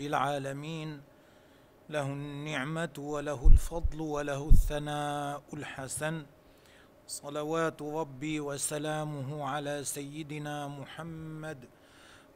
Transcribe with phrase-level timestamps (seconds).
[0.00, 1.00] رب العالمين.
[1.90, 6.24] له النعمة وله الفضل وله الثناء الحسن.
[7.06, 11.68] صلوات ربي وسلامه على سيدنا محمد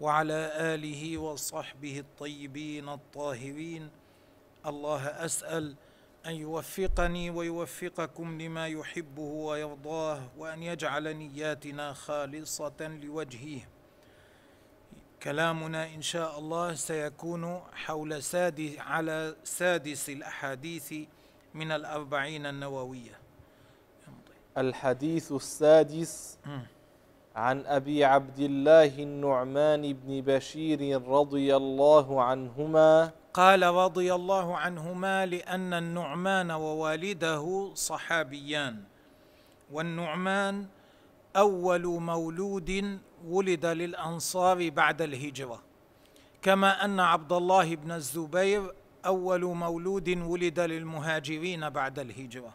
[0.01, 3.91] وعلى آله وصحبه الطيبين الطاهرين.
[4.67, 5.75] الله أسأل
[6.27, 13.61] أن يوفقني ويوفقكم لما يحبه ويرضاه وأن يجعل نياتنا خالصة لوجهه.
[15.25, 20.95] كلامنا إن شاء الله سيكون حول سادس على سادس الأحاديث
[21.55, 23.17] من الأربعين النووية.
[24.59, 26.39] الحديث السادس
[27.37, 33.11] عن أبي عبد الله النعمان بن بشير رضي الله عنهما.
[33.35, 38.77] قال رضي الله عنهما لأن النعمان ووالده صحابيان
[39.73, 40.67] والنعمان
[41.37, 45.63] أول مولود ولد للأنصار بعد الهجرة.
[46.43, 48.75] كما أن عبد الله بن الزبير
[49.07, 52.55] أول مولود ولد للمهاجرين بعد الهجرة.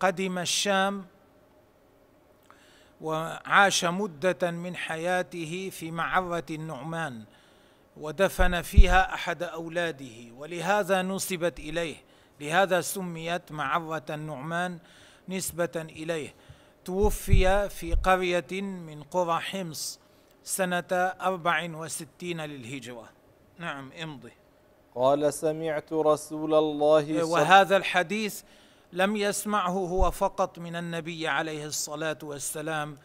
[0.00, 1.06] قدم الشام
[3.00, 7.24] وعاش مدة من حياته في معرة النعمان
[7.96, 11.96] ودفن فيها أحد أولاده ولهذا نسبت إليه.
[12.40, 14.78] لهذا سميت معرة النعمان
[15.28, 16.34] نسبة إليه.
[16.84, 20.00] توفي في قرية من قرى حمص
[20.44, 23.08] سنة أربع وستين للهجرة.
[23.58, 24.32] نعم امضي.
[24.94, 28.42] قال سمعت رسول الله وهذا الحديث
[28.92, 32.98] لم يسمعه هو فقط من النبي عليه الصلاة والسلام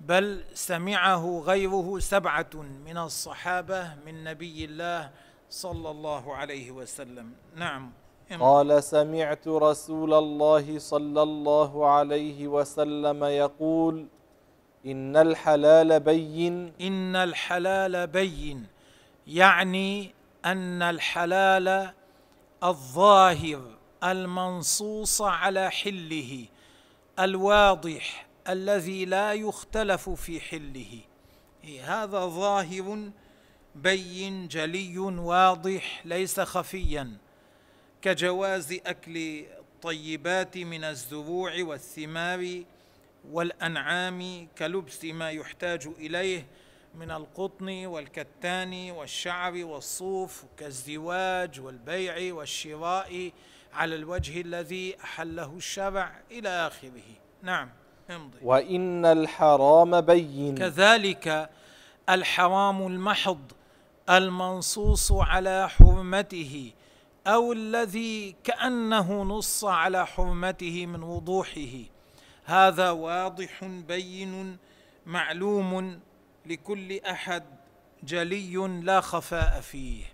[0.00, 2.50] بل سمعه غيره سبعة
[2.86, 5.10] من الصحابة من نبي الله
[5.50, 7.32] صلى الله عليه وسلم.
[7.54, 7.92] نعم.
[8.40, 14.06] قال سمعت رسول الله صلى الله عليه وسلم يقول
[14.86, 16.72] إن الحلال بين.
[16.80, 18.66] إن الحلال بين.
[19.26, 21.92] يعني أن الحلال
[22.64, 23.60] الظاهر
[24.04, 26.44] المنصوص على حله
[27.18, 30.98] الواضح الذي لا يختلف في حله.
[31.82, 33.10] هذا ظاهر
[33.74, 37.16] بين جلي واضح ليس خفيا.
[38.02, 42.62] كجواز أكل الطيبات من الزروع والثمار
[43.30, 46.46] والأنعام كلبس ما يحتاج إليه
[46.94, 53.30] من القطن والكتان والشعر والصوف كالزواج والبيع والشراء
[53.74, 57.10] على الوجه الذي أحله الشرع إلى آخره.
[57.42, 57.70] نعم
[58.10, 58.38] امضي.
[58.42, 60.54] وإن الحرام بين.
[60.54, 61.50] كذلك
[62.08, 63.52] الحرام المحض
[64.10, 66.72] المنصوص على حرمته
[67.26, 71.78] أو الذي كأنه نص على حرمته من وضوحه.
[72.44, 74.58] هذا واضح بين
[75.06, 76.00] معلوم
[76.46, 77.44] لكل أحد
[78.02, 80.04] جلي لا خفاء فيه.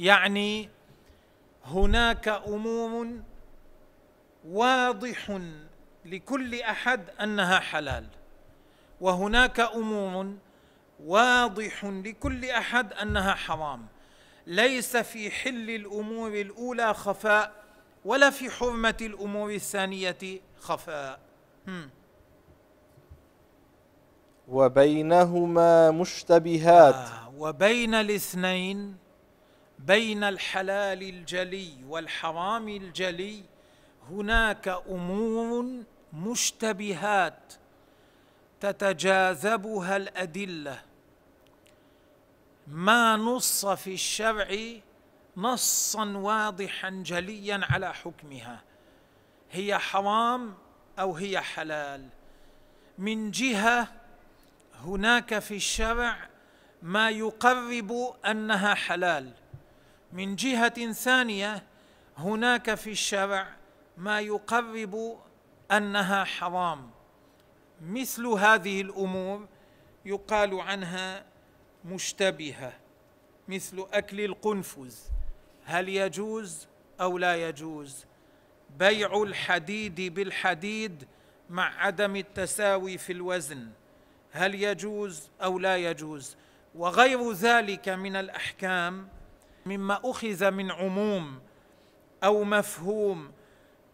[0.00, 0.68] يعني
[1.64, 3.20] هناك امور
[4.48, 5.40] واضح
[6.04, 8.06] لكل أحد أنها حلال.
[9.00, 10.34] وهناك امور
[11.00, 13.86] واضح لكل أحد أنها حرام.
[14.46, 17.64] ليس في حل الأمور الأولى خفاء
[18.04, 21.20] ولا في حرمة الأمور الثانية خفاء.
[21.68, 21.90] هم.
[24.48, 26.94] وبينهما مشتبهات.
[26.94, 28.96] آه وبين الاثنين
[29.78, 33.42] بين الحلال الجلي والحرام الجلي
[34.10, 35.66] هناك أمور
[36.12, 37.52] مشتبهات
[38.60, 40.82] تتجاذبها الأدلة.
[42.66, 44.56] ما نص في الشرع
[45.36, 48.62] نصا واضحا جليا على حكمها.
[49.50, 50.54] هي حرام
[50.98, 52.08] أو هي حلال؟
[52.98, 53.88] من جهة
[54.74, 56.28] هناك في الشرع
[56.82, 59.32] ما يقرب أنها حلال.
[60.12, 61.62] من جهة ثانية
[62.18, 63.46] هناك في الشرع
[63.96, 65.18] ما يقرب
[65.72, 66.90] أنها حرام.
[67.82, 69.48] مثل هذه الأمور
[70.04, 71.33] يقال عنها
[71.84, 72.72] مشتبهة
[73.48, 74.94] مثل أكل القنفذ.
[75.64, 76.68] هل يجوز
[77.00, 78.04] أو لا يجوز
[78.78, 81.06] بيع الحديد بالحديد
[81.50, 83.68] مع عدم التساوي في الوزن؟
[84.32, 86.36] هل يجوز أو لا يجوز؟
[86.74, 89.08] وغير ذلك من الأحكام
[89.66, 91.40] مما أخذ من عموم
[92.24, 93.32] أو مفهوم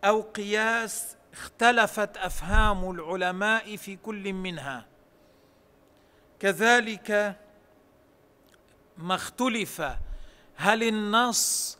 [0.04, 4.86] أو قياس اختلفت أفهام العلماء في كل منها.
[6.40, 7.36] كذلك
[9.00, 9.82] ما اختلف
[10.56, 11.78] هل النص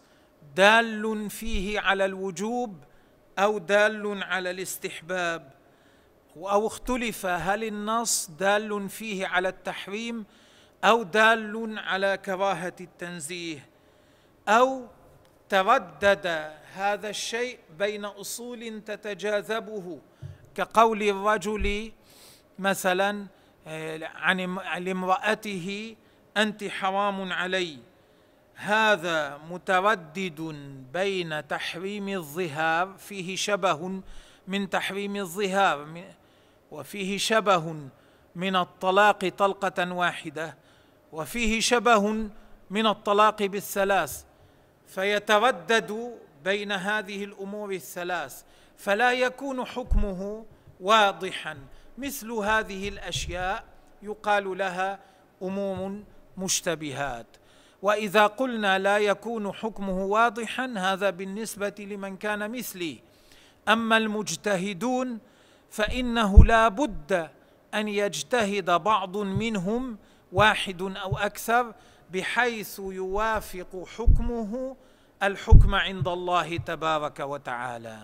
[0.57, 2.85] دال فيه على الوجوب
[3.39, 5.53] أو دال على الاستحباب؟
[6.37, 10.25] أو اختلف هل النص دال فيه على التحريم
[10.85, 13.69] أو دال على كراهة التنزيه؟
[14.49, 14.87] أو
[15.49, 16.27] تردد
[16.75, 20.01] هذا الشيء بين أصول تتجاذبه
[20.55, 21.93] كقول الرجل
[22.59, 23.27] مثلا
[23.67, 25.97] آه، عن لامراته
[26.43, 27.79] أنت حرام علي.
[28.55, 30.41] هذا متردد
[30.93, 34.01] بين تحريم الظهار فيه شبه
[34.49, 36.05] من تحريم الظهار
[36.71, 37.77] وفيه شبه
[38.35, 40.57] من الطلاق طلقة واحدة
[41.13, 42.29] وفيه شبه
[42.71, 44.25] من الطلاق بالثلاث.
[44.87, 48.43] فيتردد بين هذه الأمور الثلاث.
[48.77, 50.45] فلا يكون حكمه
[50.81, 51.59] واضحا.
[51.99, 53.65] مثل هذه الأشياء
[54.03, 54.99] يقال لها
[55.43, 56.03] امور
[56.37, 57.27] مشتبهات.
[57.82, 62.99] وإذا قلنا لا يكون حكمه واضحا هذا بالنسبة لمن كان مثلي.
[63.69, 65.19] أما المجتهدون
[65.71, 67.31] فإنه لا بد
[67.75, 69.99] أن يجتهد بعض منهم
[70.32, 71.75] واحد أو أكثر
[72.12, 74.76] بحيث يوافق حكمه
[75.23, 77.99] الحكم عند الله تبارك وتعالى.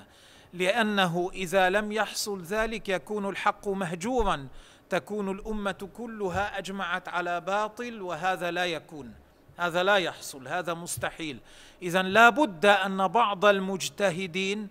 [0.53, 4.49] لأنه إذا لم يحصل ذلك يكون الحق مهجورا.
[4.91, 9.15] تكون الأمة كلها أجمعت على باطل وهذا لا يكون.
[9.57, 11.39] هذا لا يحصل هذا مستحيل.
[11.83, 14.69] اذا لا بد أن بعض المجتهدين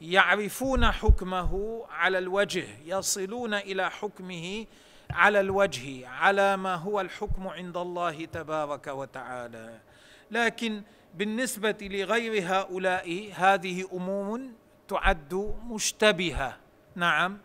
[0.00, 4.66] يعرفون حكمه على الوجه يصلون إلى حكمه
[5.10, 9.80] على الوجه على ما هو الحكم عند الله تبارك وتعالى.
[10.30, 10.82] لكن
[11.14, 14.40] بالنسبة لغير هؤلاء هذه امور
[14.88, 16.56] تعد مشتبهة.
[16.94, 17.38] نعم.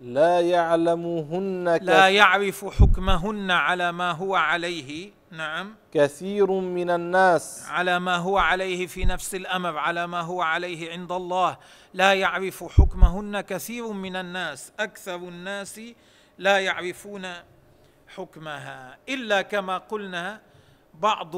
[0.00, 5.10] لا يعلمهن لا يعرف حكمهن على ما هو عليه.
[5.30, 5.74] نعم.
[5.92, 7.66] كثير من الناس.
[7.68, 11.56] على ما هو عليه في نفس الأمر على ما هو عليه عند الله.
[11.94, 14.72] لا يعرف حكمهن كثير من الناس.
[14.80, 15.80] أكثر الناس
[16.38, 17.26] لا يعرفون
[18.08, 18.98] حكمها.
[19.08, 20.40] إلا كما قلنا
[20.94, 21.34] بعض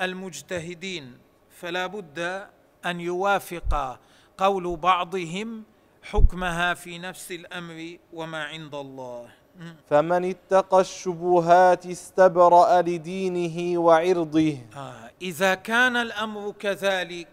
[0.00, 1.18] المجتهدين.
[1.50, 2.48] فلا بد
[2.86, 4.00] أن يوافق
[4.38, 5.64] قول بعضهم
[6.02, 9.28] حكمها في نفس الأمر وما عند الله.
[9.90, 14.58] فمن اتقى الشبهات استبرأ لدينه وعرضه.
[14.76, 17.28] آه إذا كان الأمر كذلك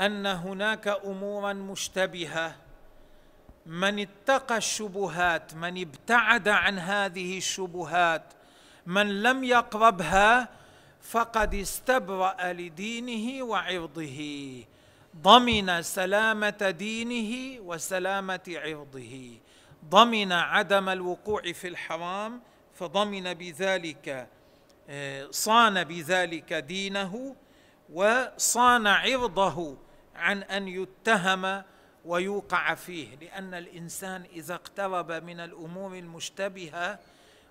[0.00, 2.54] أن هناك أمورا مشتبهة
[3.66, 8.22] من اتقى الشبهات من ابتعد عن هذه الشبهات
[8.86, 10.48] من لم يقربها
[11.00, 14.64] فقد استبرأ لدينه وعرضه.
[15.22, 19.38] ضمن سلامة دينه وسلامة عرضه.
[19.84, 22.42] ضمن عدم الوقوع في الحرام
[22.74, 24.28] فضمن بذلك
[24.88, 27.36] آه، صان بذلك دينه
[27.92, 29.76] وصان عرضه
[30.14, 31.62] عن أن يتهم
[32.04, 33.16] ويوقع فيه.
[33.16, 36.98] لأن الإنسان إذا اقترب من الأمور المشتبهة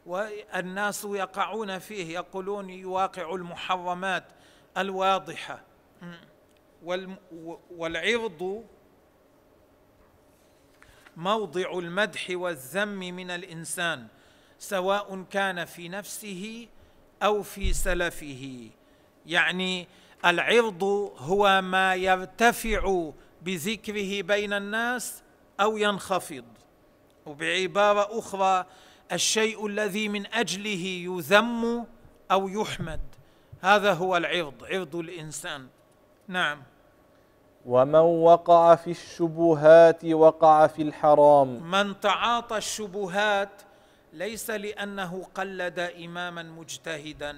[0.05, 4.23] والناس يقعون فيه يقولون يواقع المحرمات
[4.77, 5.61] الواضحة.
[7.71, 8.63] والعرض
[11.17, 14.07] موضع المدح والذم من الإنسان
[14.59, 16.67] سواء كان في نفسه
[17.23, 18.69] أو في سلفه.
[19.25, 19.87] يعني
[20.25, 20.83] العرض
[21.17, 23.11] هو ما يرتفع
[23.41, 25.23] بذكره بين الناس
[25.59, 26.45] أو ينخفض.
[27.25, 28.65] وبعبارة أخرى
[29.11, 31.85] الشيء الذي من أجله يذم
[32.31, 33.01] أو يحمد.
[33.61, 35.67] هذا هو العرض عرض الإنسان.
[36.27, 36.63] نعم.
[37.65, 43.61] ومن وقع في الشبهات وقع في الحرام من تعاطى الشبهات
[44.13, 47.35] ليس لأنه قلد اماما مجتهدا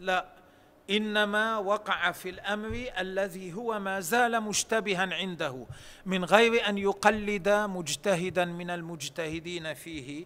[0.00, 0.24] لا
[0.90, 5.66] إنما وقع في الأمر الذي هو ما زال مشتبها عنده
[6.06, 10.24] من غير أن يقلد مجتهدا من المجتهدين فيه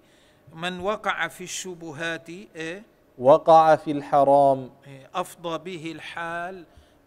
[0.55, 2.83] من وقع في الشبهات إيه؟
[3.19, 6.65] وقع في الحرام إيه؟ أفضى به الحال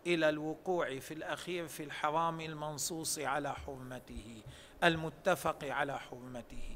[0.08, 4.42] إلى الوقوع في الأخير في الحرام المنصوص على حرمته
[4.84, 6.76] المتفق على حرمته.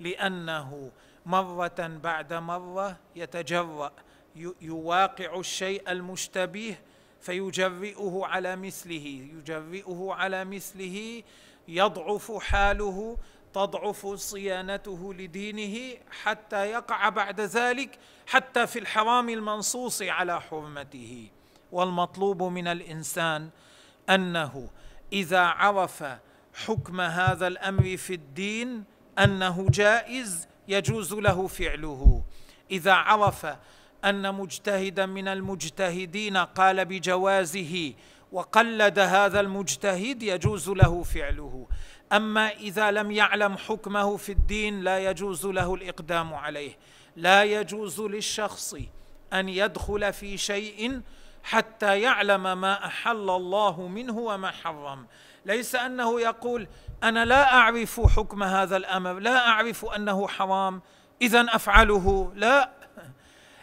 [0.00, 0.92] لأنه
[1.26, 3.92] مرة بعد مرة يتجرأ
[4.60, 6.76] يواقع الشيء المشتبه
[7.20, 11.22] فيجرئه على مثله يجرئه على مثله
[11.68, 13.16] يضعف حاله
[13.52, 21.30] تضعف صيانته لدينه حتى يقع بعد ذلك حتى في الحرام المنصوص على حرمته.
[21.72, 23.50] والمطلوب من الإنسان
[24.10, 24.70] أنه
[25.12, 26.04] إذا عرف
[26.54, 28.84] حكم هذا الأمر في الدين
[29.18, 32.22] أنه جائز يجوز له فعله.
[32.70, 33.46] إذا عرف
[34.04, 37.94] أن مجتهدا من المجتهدين قال بجوازه
[38.32, 41.66] وقلد هذا المجتهد يجوز له فعله.
[42.12, 46.76] أما إذا لم يعلم حكمه في الدين لا يجوز له الإقدام عليه.
[47.16, 48.74] لا يجوز للشخص
[49.32, 51.00] أن يدخل في شيء
[51.42, 55.06] حتى يعلم ما أحل الله منه وما حرم.
[55.46, 56.68] ليس أنه يقول
[57.02, 60.82] أنا لا أعرف حكم هذا الأمر لا أعرف أنه حرام.
[61.22, 62.32] اذا أفعله.
[62.34, 62.70] لا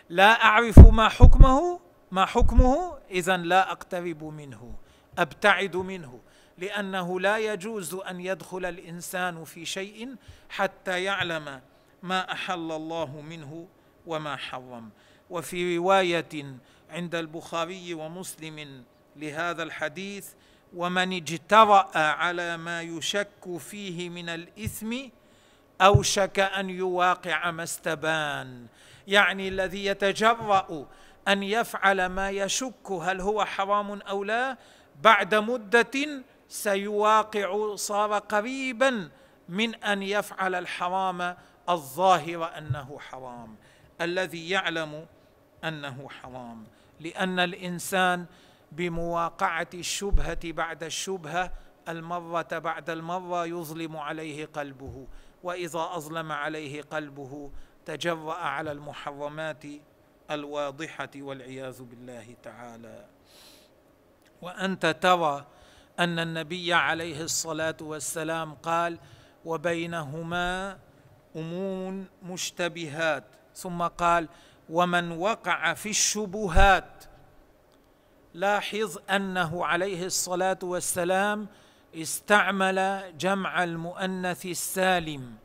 [0.10, 1.80] لا أعرف ما حكمه
[2.12, 2.98] ما حكمه.
[3.12, 4.76] اذا لا أقترب منه
[5.18, 6.20] أبتعد منه
[6.58, 10.16] لأنه لا يجوز أن يدخل الإنسان في شيء
[10.50, 11.62] حتى يعلم
[12.04, 13.68] ما أحل الله منه
[14.06, 14.90] وما حرم.
[15.30, 16.56] وفي رواية
[16.90, 18.84] عند البخاري ومسلم
[19.16, 20.28] لهذا الحديث
[20.76, 24.96] ومن اجترأ على ما يشك فيه من الإثم
[25.82, 28.66] أوشك أن يواقع ما استبان.
[29.08, 30.88] يعني الذي يتجرأ
[31.28, 34.58] أن يفعل ما يشك هل هو حرام أو لا
[35.02, 39.10] بعد مدة سيواقع صار قريبا
[39.50, 41.36] من أن يفعل الحرام
[41.70, 43.56] الظاهر أنه حرام.
[44.02, 45.06] الذي يعلم
[45.68, 46.64] انه حرام
[47.00, 48.26] لأن الإنسان
[48.72, 51.52] بمواقعة الشبهة بعد الشبهة
[51.90, 55.08] المرة بعد المرة يظلم عليه قلبه
[55.44, 57.52] وإذا أظلم عليه قلبه
[57.86, 59.64] تجرأ على المحرمات
[60.32, 63.06] الواضحة والعياذ بالله تعالى.
[64.42, 65.46] وأنت ترى
[66.00, 69.00] أن النبي عليه الصلاة والسلام قال
[69.46, 70.78] وبينهما
[71.36, 73.24] أمور مشتبهات.
[73.56, 74.28] ثم قال
[74.70, 77.04] ومن وقع في الشبهات
[78.34, 81.48] لاحظ أنه عليه الصلاة والسلام
[81.96, 85.36] استعمل جمع المؤنث السالم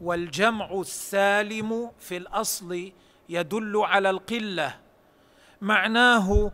[0.00, 2.92] والجمع السالم في الأصل
[3.28, 4.78] يدل على القلة.
[5.60, 6.52] معناه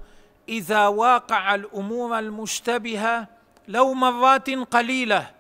[0.48, 3.28] إذا واقع الأمور المشتبهة
[3.68, 5.30] لو مرات قليلة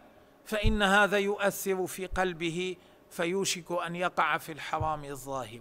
[0.44, 2.76] فإن هذا يؤثر في قلبه
[3.10, 5.60] فيوشك أن يقع في الحرام الظاهر.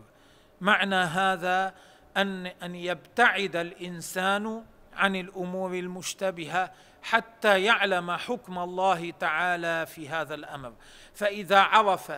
[0.62, 1.74] معنى هذا
[2.18, 4.64] أن أن يبتعد الإنسان
[4.94, 10.74] عن الأمور المشتبهة حتى يعلم حكم الله تعالى في هذا الأمر.
[11.14, 12.12] فإذا عرف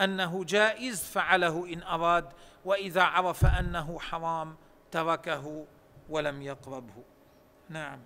[0.00, 2.24] أنه جائز فعله إن أراد
[2.64, 4.56] وإذا عرف أنه حرام
[4.90, 5.66] تركه
[6.08, 7.04] ولم يقربه.
[7.68, 7.98] نعم.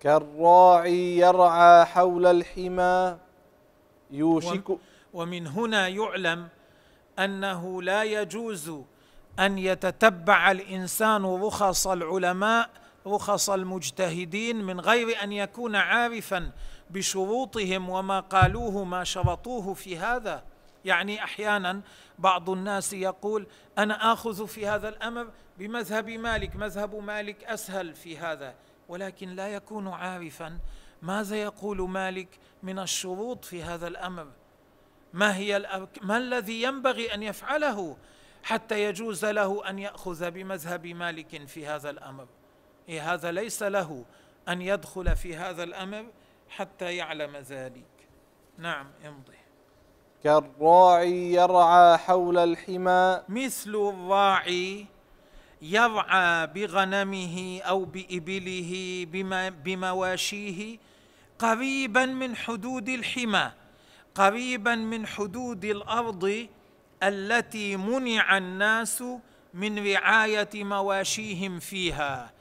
[0.00, 3.18] كالراعي يرعى حول الحمى
[4.10, 4.78] يوشك
[5.14, 6.48] ومن هنا يعلم
[7.18, 8.72] أنه لا يجوز
[9.38, 12.70] أن يتتبع الإنسان رخص العلماء
[13.06, 16.52] رخص المجتهدين من غير أن يكون عارفا
[16.90, 20.42] بشروطهم وما قالوه ما شرطوه في هذا
[20.84, 21.80] يعني أحيانا
[22.18, 23.46] بعض الناس يقول
[23.78, 28.54] أنا آخذ في هذا الأمر بمذهب مالك مذهب مالك أسهل في هذا
[28.88, 30.58] ولكن لا يكون عارفا
[31.02, 32.28] ماذا يقول مالك
[32.62, 34.26] من الشروط في هذا الأمر
[35.12, 35.78] ما هي.
[36.02, 37.96] ما الذي ينبغي أن يفعله
[38.42, 42.26] حتى يجوز له أن يأخذ بمذهب مالك في هذا الأمر.
[42.88, 44.04] إيه هذا ليس له
[44.48, 46.06] أن يدخل في هذا الأمر
[46.48, 48.08] حتى يعلم ذلك.
[48.58, 49.38] نعم امضي.
[50.24, 53.22] كالراعي يرعى حول الحمى.
[53.28, 54.86] مثل الراعي
[55.62, 60.78] يرعى بغنمه أو بإبله بما بمواشيه
[61.38, 63.52] قريبا من حدود الحمى
[64.14, 66.48] قريبا من حدود الأرض
[67.02, 69.04] التي منع الناس
[69.54, 72.32] من رعاية مواشيهم فيها.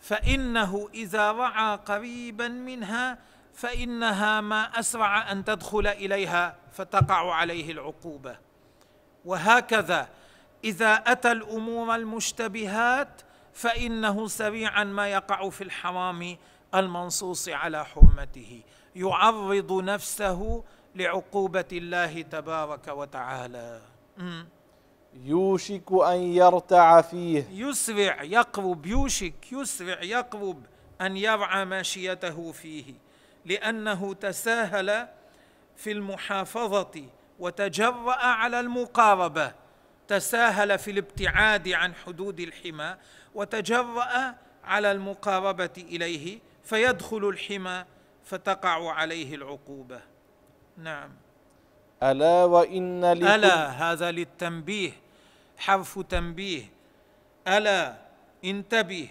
[0.00, 3.18] فإنه إذا رعى قريبا منها
[3.54, 8.36] فإنها ما أسرع أن تدخل إليها فتقع عليه العقوبة.
[9.24, 10.08] وهكذا
[10.64, 13.22] إذا أتى الأمور المشتبهات
[13.54, 16.36] فإنه سريعا ما يقع في الحرام
[16.74, 18.62] المنصوص على حرمته.
[18.96, 23.93] يعرض نفسه لعقوبة الله تبارك وتعالى.
[25.14, 27.46] يوشك أن يرتع فيه.
[27.50, 30.62] يسرع يقرب يوشك يسرع يقرب
[31.00, 32.94] أن يرعى ماشيته فيه
[33.44, 35.08] لأنه تساهل
[35.76, 37.04] في المحافظة
[37.38, 39.52] وتجرأ على المقاربة.
[40.08, 42.96] تساهل في الابتعاد عن حدود الحمى
[43.34, 47.84] وتجرأ على المقاربة إليه فيدخل الحمى
[48.24, 50.00] فتقع عليه العقوبة.
[50.76, 51.10] نعم.
[52.02, 54.92] ألا وإن لكل ألا هذا للتنبيه
[55.58, 56.64] حرف تنبيه.
[57.48, 57.96] ألا
[58.44, 59.08] انتبه.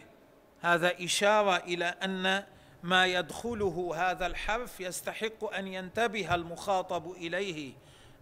[0.62, 2.44] هذا إشارة إلى أن
[2.84, 7.74] ما يدخله هذا الحرف يستحق أن ينتبه المخاطب إليه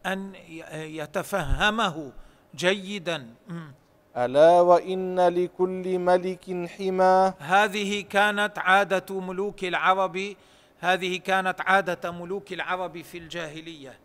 [0.06, 0.34] أن
[0.74, 2.12] يتفهمه
[2.56, 3.28] جيدا.
[4.18, 7.34] ألا وإن لكل ملك حمى.
[7.40, 10.36] هذه كانت عادة ملوك العرب
[10.80, 14.01] هذه كانت عادة ملوك العرب في الجاهلية.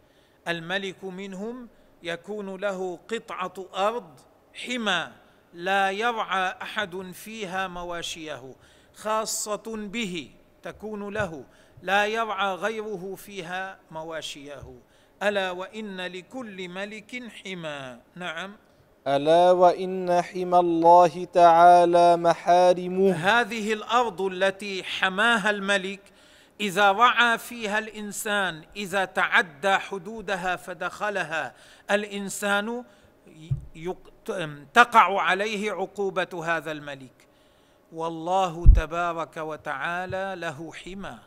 [0.49, 1.69] الملك منهم
[2.03, 4.21] يكون له قطعة أرض
[4.55, 5.09] حمى
[5.55, 8.55] لا يرعى أحد فيها مواشيه
[8.95, 10.31] خاصة به
[10.63, 11.45] تكون له
[11.83, 14.75] لا يرعى غيره فيها مواشيه.
[15.23, 17.99] ألا وإن لكل ملك حمى.
[18.17, 18.57] نعم.
[19.07, 23.13] ألا وإن حمى الله تعالى محارمه.
[23.13, 26.01] هذه الأرض التي حماها الملك
[26.61, 31.55] إذا رعى فيها الإنسان إذا تعدى حدودها فدخلها
[31.91, 32.85] الإنسان
[34.75, 37.27] تقع عليه عقوبة هذا الملك.
[37.93, 41.19] والله تبارك وتعالى له حمى.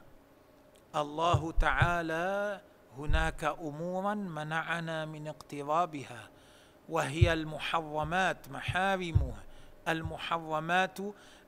[0.95, 2.61] الله تعالى
[2.97, 6.29] هناك امورا منعنا من اقترابها
[6.89, 9.33] وهي المحرمات محارمه
[9.87, 10.97] المحرمات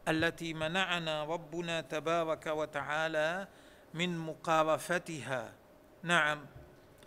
[0.08, 3.48] التي منعنا ربنا تبارك وتعالى
[3.94, 5.54] من مقارفتها
[6.04, 6.40] نعم.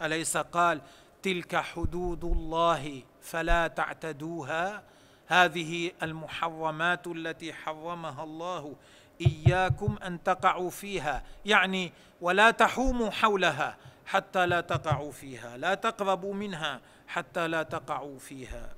[0.02, 0.80] أليس قال
[1.22, 4.82] تلك حدود الله فلا تعتدوها؟
[5.26, 8.76] هذه المحرمات التي حرمها الله
[9.20, 11.22] إياكم أن تقعوا فيها.
[11.44, 13.76] يعني ولا تحوموا حولها
[14.06, 15.56] حتى لا تقعوا فيها.
[15.56, 18.74] لا تقربوا منها حتى لا تقعوا فيها.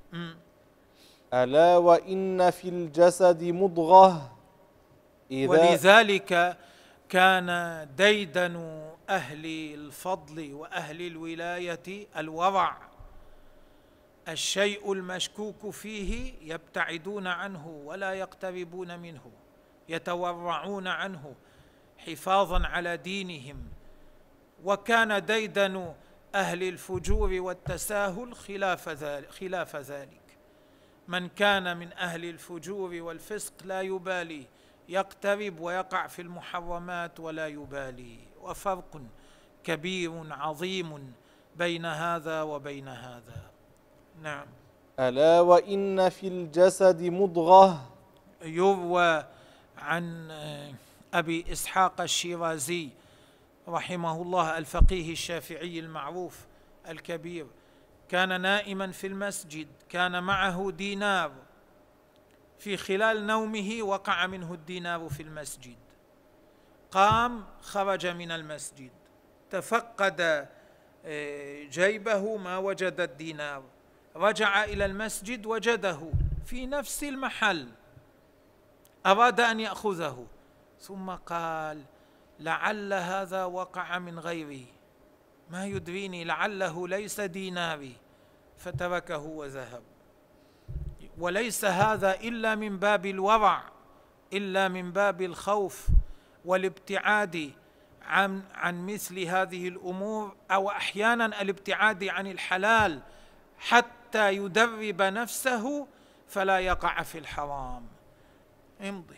[1.33, 4.37] ألا وإن في الجسد مضغة؟
[5.31, 6.57] إذا ولذلك
[7.09, 12.77] كان ديدن أهل الفضل وأهل الولاية الورع
[14.27, 19.31] الشيء المشكوك فيه يبتعدون عنه ولا يقتربون منه
[19.89, 21.35] يتورعون عنه
[21.97, 23.67] حفاظا على دينهم.
[24.63, 25.93] وكان ديدن
[26.35, 30.37] أهل الفجور والتساهل خلاف ذلك, خلاف ذلك.
[31.07, 34.45] من كان من أهل الفجور والفسق لا يبالي.
[34.89, 38.19] يقترب ويقع في المحرمات ولا يبالي.
[38.41, 39.01] وفرق
[39.63, 41.13] كبير عظيم
[41.55, 43.41] بين هذا وبين هذا.
[44.21, 44.45] نعم.
[44.99, 47.89] ألا وإن في الجسد مضغة؟
[48.41, 49.25] يروى
[49.77, 50.31] عن
[51.13, 52.89] أبي إسحاق الشيرازي
[53.67, 56.45] رحمه الله الفقيه الشافعي المعروف
[56.89, 57.47] الكبير.
[58.09, 61.31] كان نائما في المسجد كان معه دينار.
[62.59, 65.77] في خلال نومه وقع منه الدينار في المسجد.
[66.91, 68.91] قام خرج من المسجد.
[69.49, 70.47] تفقد
[71.05, 73.63] آه، جيبه ما وجد الدينار.
[74.15, 76.11] رجع إلى المسجد وجده
[76.45, 77.69] في نفس المحل.
[79.05, 80.27] أراد أن يأخذه.
[80.79, 81.83] ثم قال
[82.39, 84.65] لعل هذا وقع من غيري.
[85.49, 87.95] ما يدريني لعله ليس ديناري.
[88.57, 89.83] فتركه وذهب.
[91.17, 93.63] وليس هذا إلا من باب الورع
[94.33, 95.87] إلا من باب الخوف
[96.45, 97.51] والابتعاد
[98.01, 102.99] عن عن مثل هذه الأمور أو أحيانا الابتعاد عن الحلال
[103.59, 105.87] حتى يدرب نفسه
[106.27, 107.83] فلا يقع في الحرام.
[108.81, 109.15] امضي.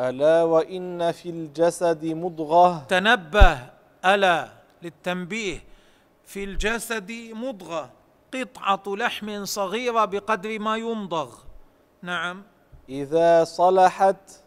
[0.00, 2.84] ألا وإن في الجسد مضغة.
[2.88, 3.58] تنبه
[4.04, 4.48] ألا
[4.82, 5.64] للتنبيه
[6.26, 7.90] في الجسد مضغة.
[8.34, 11.34] قطعة لحم صغيرة بقدر ما يمضغ
[12.02, 12.42] نعم.
[12.88, 14.42] إذا صلحت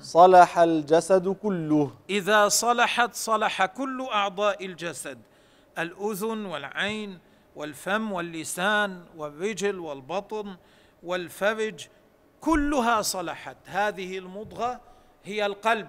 [0.00, 1.90] صلح الجسد كله.
[2.10, 5.18] إذا صلحت صلح كل أعضاء الجسد.
[5.78, 7.18] الأذن والعين
[7.56, 10.56] والفم واللسان والرجل والبطن
[11.02, 11.86] والفرج
[12.40, 13.56] كلها صلحت.
[13.66, 14.80] هذه المضغة
[15.24, 15.88] هي القلب.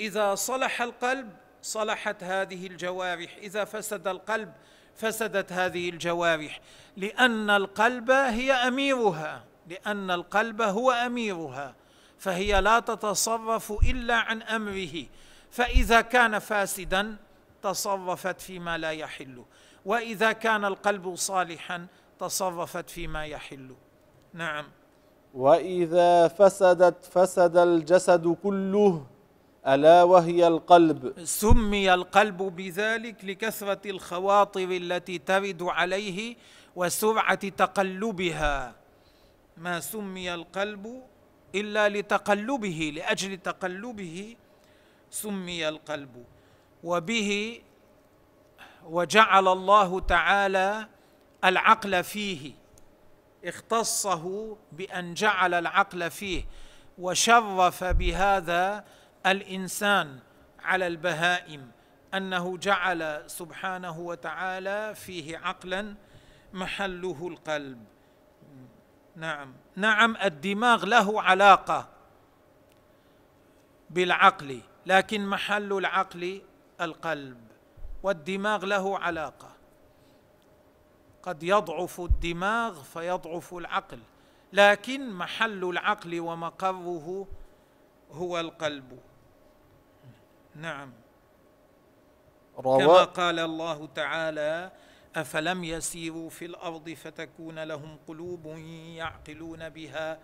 [0.00, 1.30] إذا صلح القلب
[1.62, 3.36] صلحت هذه الجوارح.
[3.36, 4.52] إذا فسد القلب
[4.96, 6.60] فسدت هذه الجوارح
[6.96, 11.74] لأن القلب هي أميرها لأن القلب هو أميرها
[12.18, 15.06] فهي لا تتصرف إلا عن أمره.
[15.50, 17.16] فإذا كان فاسدا
[17.62, 19.44] تصرفت فيما لا يحل
[19.84, 21.86] وإذا كان القلب صالحا
[22.20, 23.74] تصرفت فيما يحل.
[24.34, 24.64] نعم.
[25.34, 29.06] وإذا فسدت فسد الجسد كله
[29.66, 36.36] ألا وهي القلب؟ سمي القلب بذلك لكثرة الخواطر التي ترد عليه
[36.76, 38.74] وسرعة تقلبها.
[39.56, 41.02] ما سمي القلب
[41.54, 44.36] إلا لتقلبه لأجل تقلبه
[45.10, 46.24] سمي القلب.
[46.84, 47.60] وبه
[48.84, 50.88] وجعل الله تعالى
[51.44, 52.52] العقل فيه.
[53.44, 56.44] اختصه بأن جعل العقل فيه
[56.98, 58.84] وشرف بهذا
[59.26, 60.18] الإنسان
[60.64, 61.70] على البهائم
[62.14, 65.94] أنه جعل سبحانه وتعالى فيه عقلا
[66.52, 67.84] محله القلب.
[69.16, 69.54] نعم.
[69.76, 71.88] نعم الدماغ له علاقة
[73.90, 76.42] بالعقل لكن محل العقل
[76.80, 77.40] القلب
[78.02, 79.52] والدماغ له علاقة.
[81.22, 83.98] قد يضعف الدماغ فيضعف العقل
[84.52, 87.26] لكن محل العقل ومقره
[88.12, 88.98] هو القلب.
[90.54, 90.92] نعم.
[92.56, 94.72] كما قال الله تعالى
[95.16, 98.46] أفلم يسيروا في الأرض فتكون لهم قلوب
[98.96, 100.18] يعقلون بها.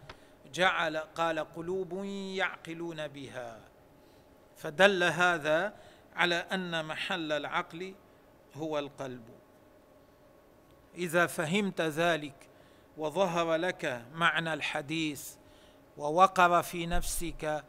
[0.53, 3.61] جعل قال قلوب يعقلون بها.
[4.57, 5.75] فدل هذا
[6.17, 7.95] على أن محل العقل
[8.55, 9.25] هو القلب.
[10.95, 12.49] إذا فهمت ذلك
[12.97, 15.35] وظهر لك معنى الحديث
[15.97, 17.65] ووقر في نفسك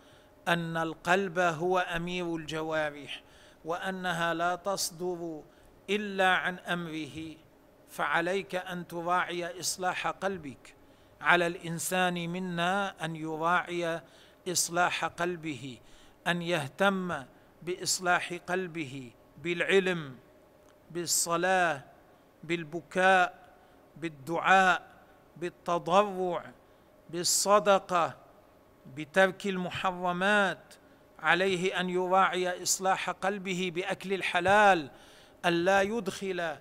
[0.48, 3.22] أن القلب هو أمير الجوارح
[3.66, 5.44] وأنها لا تصدر
[5.90, 7.36] إلا عن أمره.
[7.90, 10.76] فعليك أن تراعي إصلاح قلبك.
[11.22, 14.02] على الإنسان منا أن يراعي
[14.48, 15.80] إصلاح قلبه
[16.28, 17.24] أن يهتم
[17.62, 19.12] بإصلاح قلبه
[19.44, 20.16] بالعلم
[20.92, 21.84] بالصلاة
[22.44, 23.48] بالبكاء
[23.98, 24.88] بالدعاء
[25.38, 26.52] بالتضرع
[27.10, 28.18] بالصدقة.
[28.96, 30.74] بترك المحرمات
[31.20, 34.92] عليه أن يراعي إصلاح قلبه بأكل الحلال
[35.46, 36.58] الا يدخل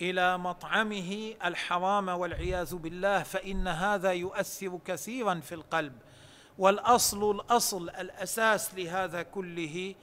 [0.00, 5.92] إلى مطعمه الحرام والعياذ بالله فإن هذا يؤثر كثيرا في القلب.
[6.58, 9.94] والأصل الأصل الأساس لهذا كله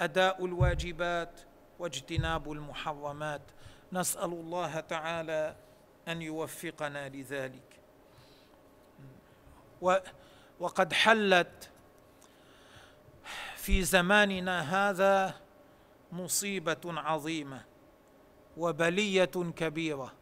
[0.00, 1.40] أداء الواجبات
[1.78, 3.42] واجتناب المحرمات.
[3.92, 5.56] نسأل الله تعالى
[6.08, 7.80] أن يوفقنا لذلك.
[10.60, 11.70] وقد حلت
[13.56, 15.34] في زماننا هذا
[16.12, 17.64] مصيبة عظيمة
[18.56, 19.24] وبلية
[19.56, 20.12] كبيرة.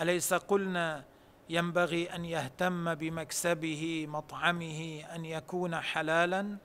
[0.00, 1.04] أليس قلنا
[1.48, 6.56] ينبغي أن يهتم بمكسبه مطعمه أن يكون حلالا؟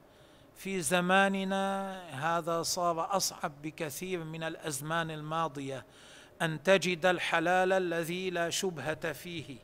[0.55, 5.85] في زماننا هذا صار أصعب بكثير من الأزمان الماضية.
[6.41, 9.57] أن تجد الحلال الذي لا شبهة فيه.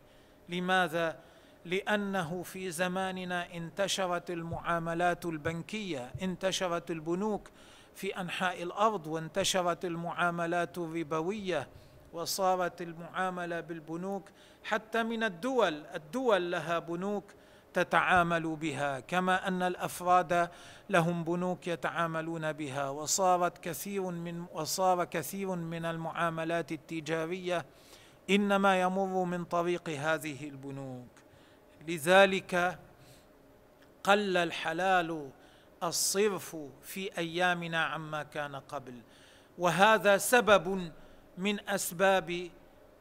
[0.49, 1.28] لماذا؟
[1.65, 7.49] لأنه في زماننا انتشرت المعاملات البنكية انتشرت البنوك
[7.95, 11.67] في أنحاء الأرض وانتشرت المعاملات الربوية
[12.13, 14.29] وصارت المعاملة بالبنوك
[14.63, 15.85] حتى من الدول.
[15.95, 17.23] الدول لها بنوك
[17.73, 20.49] تتعامل بها كما أن الأفراد
[20.89, 22.89] لهم بنوك يتعاملون بها.
[22.89, 27.65] وصارت كثير من وصار كثير من المعاملات التجارية
[28.29, 31.18] إنما يمر من طريق هذه البنوك.
[31.87, 32.79] لذلك
[34.03, 35.29] قل الحلال
[35.83, 38.93] الصرف في أيامنا عما كان قبل.
[39.57, 40.91] وهذا سبب
[41.37, 42.49] من أسباب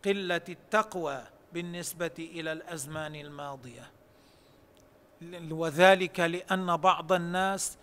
[0.05, 3.91] قلة التقوى بالنسبة إلى الأزمان الماضية.
[5.51, 7.79] وذلك لأن بعض الناس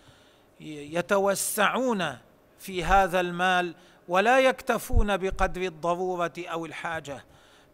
[0.59, 2.17] يتوسعون
[2.59, 3.75] في هذا المال
[4.07, 7.25] ولا يكتفون بقدر الضرورة أو الحاجة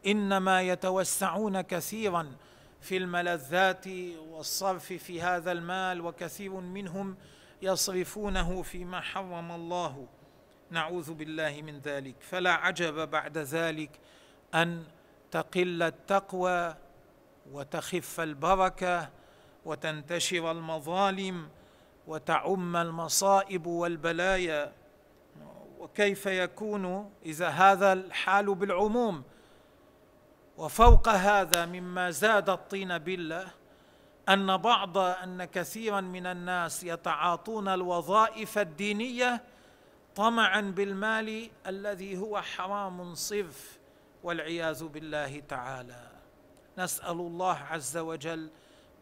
[0.06, 2.32] إنما يتوسعون كثيرا
[2.82, 3.88] في الملذات
[4.30, 7.18] والصرف في هذا المال وكثير منهم
[7.62, 10.08] يصرفونه فيما حرم الله.
[10.72, 12.16] نعوذ بالله من ذلك.
[12.20, 14.00] فلا عجب بعد ذلك
[14.56, 14.84] أن
[15.32, 16.76] تقل التقوى
[17.52, 19.10] وتخف البركة
[19.66, 21.50] وتنتشر المظالم
[22.08, 24.74] وتعم المصائب والبلايا.
[25.80, 29.24] وكيف يكون إذا هذا الحال بالعموم؟
[30.58, 33.48] وفوق هذا مما زاد الطين بله
[34.30, 39.44] أن بعض أن كثيرا من الناس يتعاطون الوظائف الدينية
[40.16, 43.80] طمعا بالمال الذي هو حرام صرف
[44.24, 46.08] والعياذ بالله تعالى.
[46.78, 48.50] نسأل الله عز وجل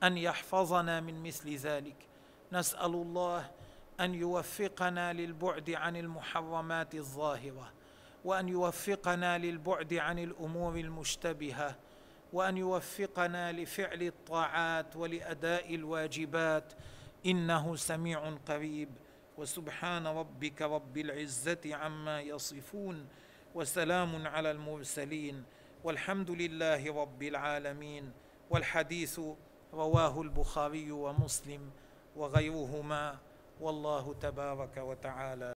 [0.03, 1.95] أن يحفظنا من مثل ذلك.
[2.51, 3.49] نسأل الله
[3.99, 7.71] أن يوفقنا للبعد عن المحرمات الظاهرة.
[8.25, 11.75] وأن يوفقنا للبعد عن الأمور المشتبهة
[12.33, 16.73] وأن يوفقنا لفعل الطاعات ولأداء الواجبات.
[17.25, 18.89] إنه سميع قريب.
[19.37, 23.07] وسبحان ربك رب العزة عما يصفون.
[23.55, 25.43] وسلام على المرسلين.
[25.83, 28.11] والحمد لله رب العالمين.
[28.49, 29.19] والحديث
[29.73, 31.71] رواه البخاري ومسلم
[32.15, 33.17] وغيرهما.
[33.61, 35.45] والله تبارك وتعالى